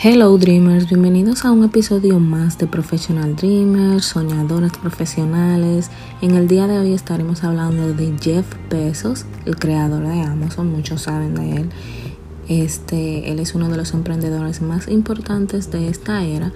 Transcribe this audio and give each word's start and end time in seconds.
Hello 0.00 0.38
Dreamers, 0.38 0.86
bienvenidos 0.86 1.44
a 1.44 1.50
un 1.50 1.64
episodio 1.64 2.20
más 2.20 2.56
de 2.56 2.68
Professional 2.68 3.34
Dreamers, 3.34 4.04
soñadores 4.04 4.70
profesionales. 4.70 5.90
En 6.22 6.36
el 6.36 6.46
día 6.46 6.68
de 6.68 6.78
hoy 6.78 6.92
estaremos 6.92 7.42
hablando 7.42 7.92
de 7.92 8.14
Jeff 8.20 8.46
Bezos, 8.70 9.26
el 9.44 9.56
creador 9.56 10.06
de 10.06 10.20
Amazon, 10.20 10.70
muchos 10.70 11.02
saben 11.02 11.34
de 11.34 11.56
él. 11.62 11.70
Este, 12.48 13.30
él 13.30 13.40
es 13.40 13.54
uno 13.54 13.68
de 13.68 13.76
los 13.76 13.92
emprendedores 13.92 14.62
más 14.62 14.88
importantes 14.88 15.70
de 15.70 15.88
esta 15.88 16.24
era 16.24 16.52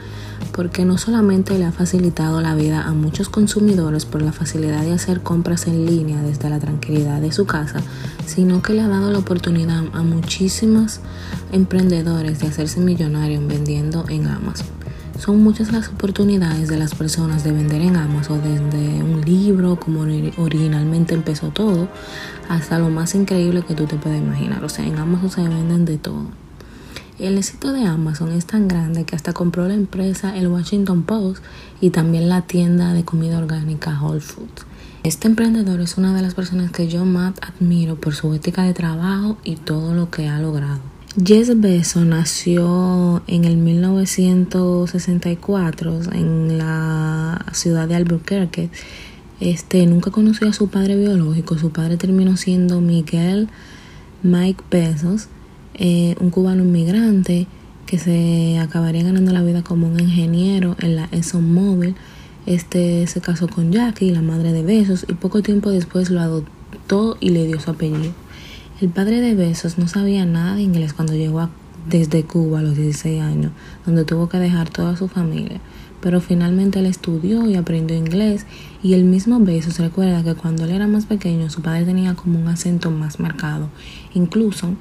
porque 0.52 0.84
no 0.84 0.98
solamente 0.98 1.58
le 1.58 1.64
ha 1.64 1.72
facilitado 1.72 2.40
la 2.40 2.54
vida 2.54 2.82
a 2.82 2.92
muchos 2.92 3.28
consumidores 3.28 4.04
por 4.04 4.22
la 4.22 4.32
facilidad 4.32 4.82
de 4.82 4.92
hacer 4.92 5.20
compras 5.20 5.66
en 5.66 5.86
línea 5.86 6.20
desde 6.22 6.50
la 6.50 6.58
tranquilidad 6.58 7.20
de 7.20 7.32
su 7.32 7.46
casa, 7.46 7.80
sino 8.26 8.62
que 8.62 8.74
le 8.74 8.82
ha 8.82 8.88
dado 8.88 9.10
la 9.10 9.18
oportunidad 9.18 9.84
a 9.92 10.02
muchísimos 10.02 11.00
emprendedores 11.52 12.40
de 12.40 12.48
hacerse 12.48 12.80
millonarios 12.80 13.46
vendiendo 13.46 14.04
en 14.08 14.26
Amazon. 14.26 14.81
Son 15.22 15.40
muchas 15.40 15.70
las 15.70 15.88
oportunidades 15.88 16.68
de 16.68 16.76
las 16.76 16.96
personas 16.96 17.44
de 17.44 17.52
vender 17.52 17.80
en 17.80 17.94
Amazon, 17.94 18.40
desde 18.42 19.04
un 19.04 19.20
libro, 19.20 19.78
como 19.78 20.00
originalmente 20.00 21.14
empezó 21.14 21.50
todo, 21.50 21.86
hasta 22.48 22.80
lo 22.80 22.90
más 22.90 23.14
increíble 23.14 23.62
que 23.62 23.76
tú 23.76 23.86
te 23.86 23.94
puedes 23.94 24.20
imaginar. 24.20 24.64
O 24.64 24.68
sea, 24.68 24.84
en 24.84 24.98
Amazon 24.98 25.30
se 25.30 25.42
venden 25.42 25.84
de 25.84 25.96
todo. 25.96 26.26
El 27.20 27.38
éxito 27.38 27.72
de 27.72 27.84
Amazon 27.84 28.32
es 28.32 28.46
tan 28.46 28.66
grande 28.66 29.04
que 29.04 29.14
hasta 29.14 29.32
compró 29.32 29.68
la 29.68 29.74
empresa 29.74 30.36
el 30.36 30.48
Washington 30.48 31.04
Post 31.04 31.44
y 31.80 31.90
también 31.90 32.28
la 32.28 32.42
tienda 32.42 32.92
de 32.92 33.04
comida 33.04 33.38
orgánica 33.38 34.02
Whole 34.02 34.20
Foods. 34.20 34.66
Este 35.04 35.28
emprendedor 35.28 35.80
es 35.80 35.98
una 35.98 36.16
de 36.16 36.22
las 36.22 36.34
personas 36.34 36.72
que 36.72 36.88
yo 36.88 37.04
más 37.04 37.34
admiro 37.40 37.94
por 37.94 38.16
su 38.16 38.34
ética 38.34 38.64
de 38.64 38.74
trabajo 38.74 39.38
y 39.44 39.54
todo 39.54 39.94
lo 39.94 40.10
que 40.10 40.26
ha 40.26 40.40
logrado. 40.40 40.91
Jeff 41.14 41.50
Bezos 41.56 42.06
nació 42.06 43.22
en 43.26 43.44
el 43.44 43.58
1964 43.58 46.00
en 46.10 46.56
la 46.56 47.44
ciudad 47.52 47.86
de 47.86 47.96
Albuquerque. 47.96 48.70
Este 49.38 49.84
nunca 49.84 50.10
conoció 50.10 50.48
a 50.48 50.54
su 50.54 50.68
padre 50.68 50.96
biológico. 50.96 51.58
Su 51.58 51.68
padre 51.68 51.98
terminó 51.98 52.38
siendo 52.38 52.80
Miguel 52.80 53.50
Mike 54.22 54.64
Bezos, 54.70 55.28
eh, 55.74 56.16
un 56.18 56.30
cubano 56.30 56.62
inmigrante 56.62 57.46
que 57.84 57.98
se 57.98 58.58
acabaría 58.58 59.02
ganando 59.02 59.32
la 59.32 59.42
vida 59.42 59.62
como 59.62 59.88
un 59.88 60.00
ingeniero 60.00 60.76
en 60.80 60.96
la 60.96 61.10
ExxonMobil. 61.12 61.94
Este 62.46 63.06
se 63.06 63.20
casó 63.20 63.48
con 63.48 63.70
Jackie, 63.70 64.12
la 64.12 64.22
madre 64.22 64.54
de 64.54 64.62
Bezos, 64.62 65.04
y 65.06 65.12
poco 65.12 65.42
tiempo 65.42 65.68
después 65.68 66.08
lo 66.08 66.22
adoptó 66.22 67.18
y 67.20 67.28
le 67.28 67.46
dio 67.46 67.60
su 67.60 67.70
apellido. 67.70 68.14
El 68.82 68.88
padre 68.88 69.20
de 69.20 69.36
Besos 69.36 69.78
no 69.78 69.86
sabía 69.86 70.24
nada 70.24 70.56
de 70.56 70.62
inglés 70.62 70.92
cuando 70.92 71.14
llegó 71.14 71.48
desde 71.88 72.24
Cuba 72.24 72.58
a 72.58 72.62
los 72.62 72.74
16 72.74 73.22
años, 73.22 73.52
donde 73.86 74.04
tuvo 74.04 74.28
que 74.28 74.38
dejar 74.38 74.70
toda 74.70 74.96
su 74.96 75.06
familia. 75.06 75.60
Pero 76.00 76.20
finalmente 76.20 76.80
él 76.80 76.86
estudió 76.86 77.48
y 77.48 77.54
aprendió 77.54 77.96
inglés 77.96 78.44
y 78.82 78.94
el 78.94 79.04
mismo 79.04 79.38
Besos 79.38 79.78
recuerda 79.78 80.24
que 80.24 80.34
cuando 80.34 80.64
él 80.64 80.72
era 80.72 80.88
más 80.88 81.06
pequeño 81.06 81.48
su 81.48 81.62
padre 81.62 81.84
tenía 81.84 82.14
como 82.14 82.40
un 82.40 82.48
acento 82.48 82.90
más 82.90 83.20
marcado. 83.20 83.68
Incluso 84.14 84.74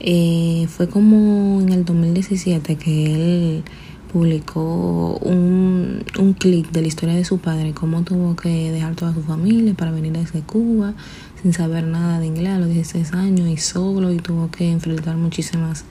eh, 0.00 0.66
fue 0.70 0.88
como 0.88 1.60
en 1.60 1.72
el 1.74 1.84
2017 1.84 2.76
que 2.76 3.14
él 3.14 3.64
publicó 4.12 5.18
un, 5.22 6.04
un 6.18 6.32
clip 6.34 6.70
de 6.70 6.82
la 6.82 6.88
historia 6.88 7.14
de 7.14 7.24
su 7.24 7.38
padre, 7.38 7.72
cómo 7.72 8.02
tuvo 8.02 8.36
que 8.36 8.70
dejar 8.70 8.94
toda 8.94 9.14
su 9.14 9.22
familia 9.22 9.74
para 9.74 9.90
venir 9.90 10.12
desde 10.12 10.42
Cuba 10.42 10.94
sin 11.42 11.52
saber 11.52 11.84
nada 11.84 12.20
de 12.20 12.26
inglés 12.26 12.52
a 12.52 12.58
los 12.58 12.68
16 12.68 13.14
años 13.14 13.48
y 13.48 13.56
solo 13.56 14.12
y 14.12 14.18
tuvo 14.18 14.50
que 14.50 14.70
enfrentar 14.70 15.16
muchísimas 15.16 15.84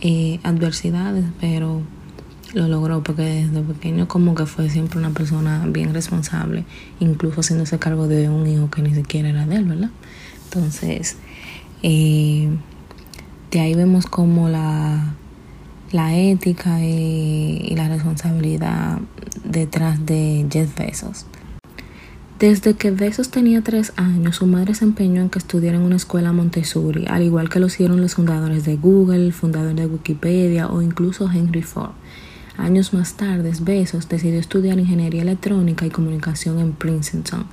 eh, 0.00 0.40
adversidades, 0.42 1.24
pero 1.40 1.82
lo 2.54 2.68
logró 2.68 3.02
porque 3.02 3.22
desde 3.22 3.60
pequeño 3.60 4.08
como 4.08 4.34
que 4.34 4.46
fue 4.46 4.70
siempre 4.70 4.98
una 4.98 5.10
persona 5.10 5.64
bien 5.68 5.92
responsable, 5.92 6.64
incluso 6.98 7.40
haciéndose 7.40 7.78
cargo 7.78 8.08
de 8.08 8.28
un 8.28 8.46
hijo 8.46 8.70
que 8.70 8.82
ni 8.82 8.94
siquiera 8.94 9.28
era 9.28 9.46
de 9.46 9.56
él, 9.56 9.64
¿verdad? 9.66 9.90
Entonces, 10.44 11.16
eh, 11.82 12.48
de 13.50 13.60
ahí 13.60 13.74
vemos 13.74 14.06
como 14.06 14.48
la 14.48 15.14
la 15.92 16.16
ética 16.16 16.84
y, 16.84 17.74
la 17.74 17.88
responsabilidad 17.88 18.98
detrás 19.44 20.04
de 20.04 20.46
Jeff 20.50 20.76
Bezos. 20.76 21.26
Desde 22.38 22.74
que 22.74 22.92
Bezos 22.92 23.30
tenía 23.30 23.62
tres 23.62 23.92
años, 23.96 24.36
su 24.36 24.46
madre 24.46 24.74
se 24.74 24.84
empeñó 24.84 25.22
en 25.22 25.30
que 25.30 25.40
estudiara 25.40 25.76
en 25.76 25.82
una 25.82 25.96
escuela 25.96 26.32
Montessori, 26.32 27.06
al 27.08 27.22
igual 27.22 27.48
que 27.48 27.58
lo 27.58 27.66
hicieron 27.66 28.00
los 28.00 28.14
fundadores 28.14 28.64
de 28.64 28.76
Google, 28.76 29.26
el 29.26 29.32
fundador 29.32 29.74
de 29.74 29.86
Wikipedia 29.86 30.68
o 30.68 30.80
incluso 30.80 31.28
Henry 31.32 31.62
Ford. 31.62 31.92
Años 32.56 32.92
más 32.92 33.14
tarde, 33.14 33.52
Bezos 33.60 34.08
decidió 34.08 34.38
estudiar 34.38 34.78
ingeniería 34.78 35.22
electrónica 35.22 35.86
y 35.86 35.90
comunicación 35.90 36.58
en 36.58 36.72
Princeton. 36.72 37.46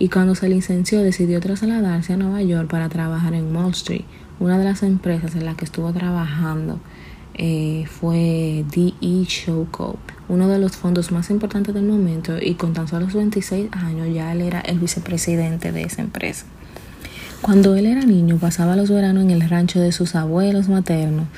Y 0.00 0.08
cuando 0.08 0.34
se 0.34 0.48
licenció, 0.48 1.02
decidió 1.02 1.40
trasladarse 1.40 2.12
a 2.12 2.16
Nueva 2.16 2.42
York 2.42 2.68
para 2.68 2.88
trabajar 2.88 3.34
en 3.34 3.54
Wall 3.54 3.70
Street, 3.70 4.04
una 4.40 4.58
de 4.58 4.64
las 4.64 4.82
empresas 4.82 5.34
en 5.34 5.44
las 5.44 5.56
que 5.56 5.64
estuvo 5.64 5.92
trabajando 5.92 6.80
eh, 7.38 7.86
fue 7.86 8.64
DE 8.74 9.24
Show 9.24 9.68
uno 10.28 10.48
de 10.48 10.58
los 10.58 10.76
fondos 10.76 11.12
más 11.12 11.30
importantes 11.30 11.72
del 11.72 11.84
momento 11.84 12.36
y 12.40 12.54
con 12.54 12.74
tan 12.74 12.88
solo 12.88 13.06
26 13.06 13.68
años 13.72 14.08
ya 14.12 14.32
él 14.32 14.42
era 14.42 14.60
el 14.60 14.78
vicepresidente 14.78 15.72
de 15.72 15.82
esa 15.82 16.02
empresa. 16.02 16.44
Cuando 17.40 17.76
él 17.76 17.86
era 17.86 18.02
niño 18.02 18.38
pasaba 18.38 18.74
los 18.74 18.90
veranos 18.90 19.22
en 19.22 19.30
el 19.30 19.48
rancho 19.48 19.80
de 19.80 19.92
sus 19.92 20.16
abuelos 20.16 20.68
maternos 20.68 21.28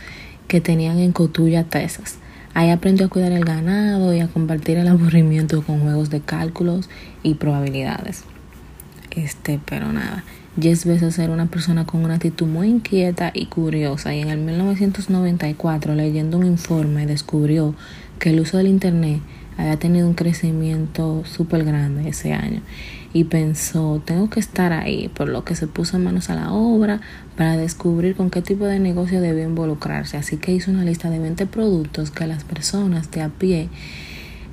que 0.49 0.63
tenían 0.63 0.99
en 0.99 1.13
Cotulla, 1.13 1.65
Texas. 1.65 2.17
Ahí 2.55 2.71
aprendió 2.71 3.07
a 3.07 3.11
cuidar 3.11 3.33
el 3.33 3.45
ganado 3.45 4.13
y 4.15 4.21
a 4.21 4.27
compartir 4.27 4.79
el 4.79 4.89
aburrimiento 4.89 5.63
con 5.63 5.81
juegos 5.81 6.11
de 6.11 6.21
cálculos 6.21 6.89
y 7.23 7.35
probabilidades. 7.35 8.25
Este, 9.11 9.61
pero 9.65 9.93
nada. 9.93 10.25
Jess 10.61 10.85
Bezos 10.85 11.19
era 11.19 11.33
una 11.33 11.47
persona 11.47 11.87
con 11.87 12.05
una 12.05 12.15
actitud 12.15 12.47
muy 12.47 12.69
inquieta 12.69 13.31
y 13.33 13.47
curiosa 13.47 14.15
y 14.15 14.21
en 14.21 14.29
el 14.29 14.39
1994 14.39 15.95
leyendo 15.95 16.39
un 16.39 16.47
informe 16.47 17.07
descubrió 17.07 17.75
que 18.19 18.31
el 18.31 18.41
uso 18.41 18.57
del 18.57 18.67
Internet 18.67 19.21
había 19.57 19.79
tenido 19.79 20.09
un 20.09 20.15
crecimiento 20.15 21.23
súper 21.25 21.65
grande 21.65 22.09
ese 22.09 22.33
año 22.33 22.63
y 23.13 23.25
pensó, 23.25 24.01
tengo 24.05 24.31
que 24.31 24.41
estar 24.41 24.73
ahí, 24.73 25.09
por 25.09 25.29
lo 25.29 25.45
que 25.45 25.57
se 25.57 25.67
puso 25.67 25.99
manos 25.99 26.31
a 26.31 26.37
la 26.37 26.53
obra 26.53 27.01
para 27.37 27.57
descubrir 27.57 28.15
con 28.15 28.31
qué 28.31 28.41
tipo 28.41 28.65
de 28.67 28.79
negocio 28.79 29.21
debía 29.21 29.45
involucrarse. 29.45 30.17
Así 30.17 30.37
que 30.37 30.53
hizo 30.53 30.71
una 30.71 30.85
lista 30.85 31.11
de 31.11 31.19
20 31.19 31.47
productos 31.47 32.11
que 32.11 32.27
las 32.27 32.45
personas 32.45 33.11
de 33.11 33.23
a 33.23 33.29
pie 33.29 33.69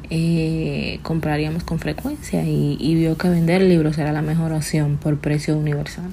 eh, 0.09 0.99
compraríamos 1.03 1.63
con 1.63 1.79
frecuencia 1.79 2.43
y, 2.43 2.95
vio 2.95 3.17
que 3.17 3.29
vender 3.29 3.61
libros 3.61 3.97
era 3.97 4.13
la 4.13 4.21
mejor 4.21 4.53
opción 4.53 4.97
por 4.97 5.17
precio 5.17 5.57
universal. 5.57 6.11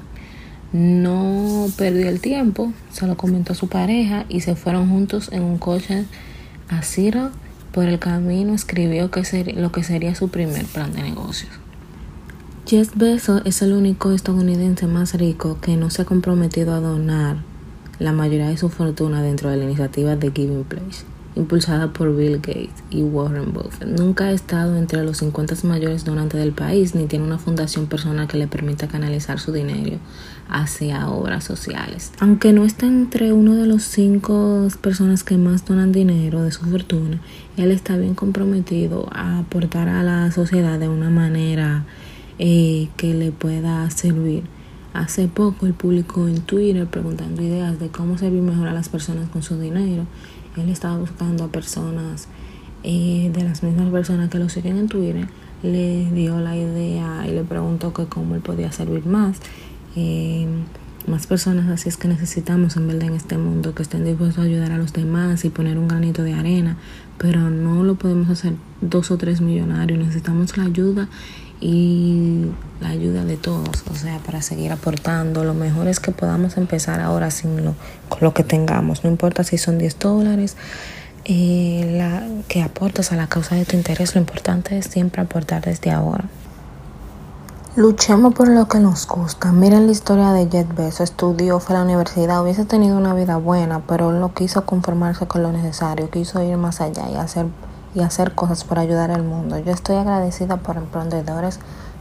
No 0.72 1.69
perdió 1.78 2.09
el 2.09 2.21
tiempo, 2.21 2.72
se 2.91 3.06
lo 3.06 3.16
comentó 3.16 3.53
a 3.53 3.56
su 3.56 3.69
pareja 3.69 4.25
y 4.28 4.41
se 4.41 4.56
fueron 4.56 4.88
juntos 4.88 5.31
en 5.33 5.43
un 5.44 5.59
coche 5.59 6.04
a 6.69 6.83
Ciro. 6.83 7.31
Por 7.71 7.84
el 7.84 7.99
camino 7.99 8.54
escribió 8.54 9.10
que 9.10 9.22
lo 9.56 9.72
que 9.72 9.84
sería 9.84 10.15
su 10.15 10.28
primer 10.28 10.65
plan 10.66 10.93
de 10.93 11.03
negocios. 11.03 11.53
Jeff 12.66 12.97
Bezos 12.97 13.43
es 13.44 13.62
el 13.62 13.72
único 13.72 14.12
estadounidense 14.12 14.87
más 14.87 15.15
rico 15.15 15.59
que 15.60 15.77
no 15.77 15.91
se 15.91 16.03
ha 16.03 16.04
comprometido 16.04 16.75
a 16.75 16.81
donar 16.81 17.37
la 17.99 18.12
mayoría 18.12 18.49
de 18.49 18.56
su 18.56 18.71
fortuna 18.71 19.22
dentro 19.22 19.50
de 19.50 19.56
la 19.56 19.65
iniciativa 19.65 20.16
de 20.16 20.33
Giving 20.33 20.65
Place 20.65 21.14
impulsada 21.37 21.93
por 21.93 22.15
Bill 22.17 22.37
Gates 22.37 22.84
y 22.91 23.03
Warren 23.03 23.53
Buffett. 23.53 23.89
Nunca 23.89 24.27
ha 24.27 24.33
estado 24.33 24.77
entre 24.77 25.03
los 25.03 25.19
50 25.19 25.56
mayores 25.65 26.05
donantes 26.05 26.41
del 26.41 26.53
país 26.53 26.95
ni 26.95 27.06
tiene 27.06 27.25
una 27.25 27.39
fundación 27.39 27.87
personal 27.87 28.28
que 28.28 28.37
le 28.37 28.47
permita 28.47 28.89
canalizar 28.89 29.41
su 29.41 29.53
dinero 29.53 29.99
hacia 30.49 31.09
obras 31.09 31.45
sociales. 31.45 32.12
Aunque 32.21 32.53
no 32.53 32.65
está 32.65 32.87
entre 32.87 33.33
uno 33.33 33.55
de 33.55 33.67
los 33.67 33.83
cinco 33.83 34.69
personas 34.81 35.25
que 35.25 35.37
más 35.37 35.65
donan 35.65 35.93
dinero 35.93 36.42
de 36.42 36.53
su 36.53 36.65
fortuna, 36.65 37.21
él 37.57 37.71
está 37.71 37.97
bien 37.97 38.15
comprometido 38.15 39.09
a 39.13 39.39
aportar 39.39 39.89
a 39.89 40.03
la 40.03 40.31
sociedad 40.31 40.78
de 40.78 40.89
una 40.89 41.10
manera 41.10 41.84
eh, 42.39 42.89
que 42.97 43.15
le 43.15 43.33
pueda 43.33 43.89
servir. 43.91 44.45
Hace 44.92 45.27
poco 45.27 45.66
él 45.66 45.75
publicó 45.75 46.28
en 46.28 46.41
Twitter 46.42 46.86
preguntando 46.86 47.42
ideas 47.42 47.81
de 47.81 47.89
cómo 47.89 48.16
servir 48.16 48.42
mejor 48.42 48.69
a 48.69 48.72
las 48.72 48.89
personas 48.89 49.28
con 49.28 49.42
su 49.42 49.59
dinero 49.59 50.07
él 50.56 50.68
estaba 50.71 50.97
buscando 50.97 51.45
a 51.45 51.48
personas 51.48 52.28
eh, 52.83 53.30
de 53.33 53.45
las 53.45 53.62
mismas 53.62 53.91
personas 53.91 54.30
que 54.30 54.39
lo 54.39 54.48
siguen 54.48 54.77
en 54.77 54.89
Twitter, 54.89 55.27
le 55.62 56.10
dio 56.10 56.39
la 56.41 56.56
idea 56.56 57.24
y 57.27 57.33
le 57.33 57.45
preguntó 57.45 57.95
que 57.95 58.06
cómo 58.06 58.34
él 58.34 58.42
podía 58.42 58.71
servir 58.72 59.06
más. 59.06 59.39
Eh, 59.97 60.47
más 61.06 61.27
personas 61.27 61.68
así 61.68 61.89
es 61.89 61.97
que 61.97 62.09
necesitamos 62.09 62.77
en 62.77 62.89
verdad 62.89 63.09
en 63.09 63.15
este 63.15 63.39
mundo 63.39 63.74
que 63.74 63.83
estén 63.83 64.04
dispuestos 64.04 64.39
a 64.39 64.47
ayudar 64.47 64.72
a 64.72 64.78
los 64.78 64.92
demás 64.92 65.45
y 65.45 65.51
poner 65.51 65.78
un 65.78 65.89
granito 65.89 66.22
de 66.22 66.34
arena, 66.34 66.77
pero 67.18 67.51
no 67.51 67.84
lo 67.84 67.97
podemos 67.97 68.30
hacer 68.30 68.54
dos 68.80 69.10
o 69.10 69.18
tres 69.18 69.41
millonarios, 69.41 69.98
necesitamos 69.98 70.56
la 70.56 70.65
ayuda 70.65 71.09
y 71.60 72.47
la 72.80 72.89
ayuda 72.89 73.24
de 73.24 73.36
todos, 73.36 73.84
o 73.91 73.95
sea, 73.95 74.18
para 74.18 74.42
seguir 74.42 74.72
aportando. 74.72 75.45
Lo 75.45 75.54
mejor 75.54 75.89
es 75.89 76.01
que 76.01 76.12
podamos 76.12 76.56
empezar 76.56 77.01
ahora 77.01 77.30
sin 77.30 77.65
lo, 77.65 77.74
con 78.09 78.18
lo 78.21 78.34
que 78.34 78.45
tengamos, 78.45 79.04
no 79.04 79.10
importa 79.10 79.45
si 79.45 79.59
son 79.59 79.78
10 79.78 79.98
dólares, 79.98 80.57
eh, 81.24 81.95
la, 81.97 82.27
que 82.48 82.62
aportas 82.62 83.12
a 83.12 83.16
la 83.16 83.28
causa 83.28 83.54
de 83.54 83.65
tu 83.65 83.77
interés. 83.77 84.15
Lo 84.15 84.21
importante 84.21 84.77
es 84.77 84.86
siempre 84.86 85.22
aportar 85.22 85.65
desde 85.65 85.91
ahora. 85.91 86.24
Luchemos 87.76 88.32
por 88.34 88.47
lo 88.47 88.68
que 88.68 88.78
nos 88.78 89.04
gusta. 89.09 89.50
Miren 89.50 89.86
la 89.86 89.92
historia 89.92 90.30
de 90.30 90.48
Jet 90.48 90.72
Bezos. 90.76 91.00
Estudió, 91.00 91.59
fue 91.59 91.74
a 91.74 91.80
la 91.80 91.84
universidad, 91.84 92.41
hubiese 92.41 92.65
tenido 92.65 92.97
una 92.97 93.15
vida 93.15 93.36
buena, 93.36 93.80
pero 93.80 94.12
no 94.12 94.32
quiso 94.32 94.65
conformarse 94.65 95.26
con 95.26 95.42
lo 95.42 95.50
necesario, 95.50 96.09
quiso 96.09 96.41
ir 96.41 96.56
más 96.56 96.80
allá 96.80 97.10
y 97.10 97.16
hacer, 97.16 97.47
y 97.97 98.03
hacer 98.03 98.32
cosas 98.36 98.62
para 98.62 98.82
ayudar 98.82 99.10
al 99.10 99.24
mundo. 99.24 99.59
Yo 99.59 99.72
estoy 99.72 99.97
agradecida 99.97 100.56
por 100.59 100.76
emprendedores 100.76 101.59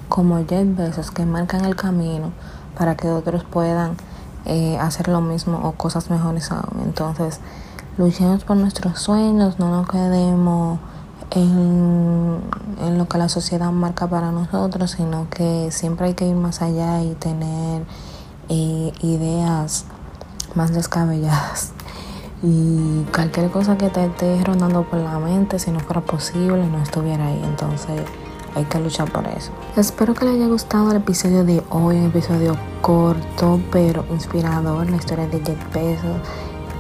como 0.09 0.45
Jet 0.45 0.75
Bezos 0.75 1.09
que 1.09 1.25
marcan 1.25 1.65
el 1.65 1.75
camino 1.75 2.33
para 2.77 2.95
que 2.95 3.09
otros 3.09 3.43
puedan 3.43 3.97
eh, 4.45 4.77
hacer 4.77 5.07
lo 5.07 5.21
mismo 5.21 5.59
o 5.63 5.71
cosas 5.71 6.11
mejores 6.11 6.51
aún. 6.51 6.83
Entonces, 6.83 7.39
luchemos 7.97 8.43
por 8.43 8.57
nuestros 8.57 8.99
sueños, 8.99 9.57
no 9.57 9.71
nos 9.71 9.89
quedemos 9.89 10.77
en, 11.33 12.41
lo 12.97 13.07
que 13.07 13.17
la 13.17 13.29
sociedad 13.29 13.71
marca 13.71 14.07
para 14.07 14.31
nosotros, 14.31 14.91
sino 14.91 15.27
que 15.29 15.69
siempre 15.71 16.07
hay 16.07 16.13
que 16.13 16.27
ir 16.27 16.35
más 16.35 16.61
allá 16.61 17.01
y 17.01 17.15
tener 17.15 17.83
eh, 18.49 18.93
ideas 19.01 19.85
más 20.55 20.73
descabelladas. 20.73 21.73
Y 22.41 23.03
cualquier 23.13 23.49
cosa 23.51 23.77
que 23.77 23.89
te 23.89 24.05
esté 24.05 24.43
rondando 24.43 24.83
por 24.83 24.99
la 24.99 25.17
mente, 25.17 25.59
si 25.59 25.71
no 25.71 25.79
fuera 25.79 26.01
posible, 26.01 26.67
no 26.67 26.81
estuviera 26.83 27.27
ahí. 27.27 27.41
Entonces 27.43 28.01
hay 28.55 28.65
que 28.65 28.79
luchar 28.79 29.11
por 29.11 29.25
eso. 29.27 29.51
Espero 29.77 30.13
que 30.13 30.25
les 30.25 30.35
haya 30.35 30.47
gustado 30.47 30.91
el 30.91 30.97
episodio 30.97 31.43
de 31.43 31.63
hoy, 31.69 31.97
un 31.97 32.05
episodio 32.05 32.55
corto 32.81 33.59
pero 33.71 34.05
inspirador, 34.11 34.89
la 34.89 34.97
historia 34.97 35.27
de 35.27 35.41
Jet 35.41 35.73
Bezos, 35.73 36.17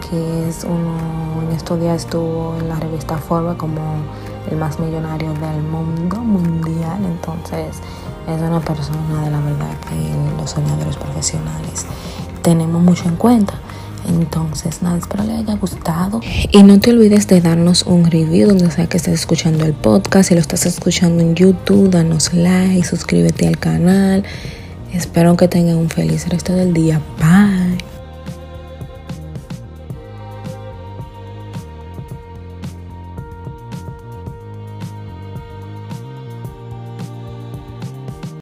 que 0.09 0.49
es 0.49 0.63
uno, 0.63 1.41
en 1.41 1.55
estos 1.55 1.79
días 1.79 2.03
estuvo 2.03 2.55
en 2.59 2.69
la 2.69 2.75
revista 2.75 3.17
Forbes 3.17 3.55
como 3.55 3.81
el 4.49 4.57
más 4.57 4.79
millonario 4.79 5.33
del 5.33 5.61
mundo 5.61 6.17
mundial. 6.17 6.99
Entonces 7.03 7.77
es 8.27 8.41
una 8.41 8.59
persona 8.59 9.23
de 9.23 9.31
la 9.31 9.39
verdad 9.39 9.75
que 9.89 10.35
los 10.41 10.51
soñadores 10.51 10.95
profesionales 10.97 11.85
tenemos 12.41 12.81
mucho 12.81 13.07
en 13.07 13.15
cuenta. 13.15 13.53
Entonces, 14.07 14.81
nada, 14.81 14.97
espero 14.97 15.23
les 15.23 15.39
haya 15.39 15.55
gustado. 15.55 16.19
Y 16.51 16.63
no 16.63 16.79
te 16.79 16.91
olvides 16.91 17.27
de 17.27 17.39
darnos 17.39 17.83
un 17.83 18.09
review 18.09 18.49
donde 18.49 18.69
sea 18.69 18.87
que 18.87 18.97
estés 18.97 19.13
escuchando 19.13 19.65
el 19.65 19.73
podcast. 19.73 20.29
Si 20.29 20.35
lo 20.35 20.41
estás 20.41 20.65
escuchando 20.65 21.23
en 21.23 21.35
YouTube, 21.35 21.89
danos 21.89 22.33
like, 22.33 22.85
suscríbete 22.85 23.47
al 23.47 23.57
canal. 23.57 24.23
Espero 24.93 25.35
que 25.37 25.47
tengan 25.47 25.77
un 25.77 25.89
feliz 25.89 26.27
resto 26.27 26.53
del 26.53 26.73
día. 26.73 27.01
Bye. 27.17 27.92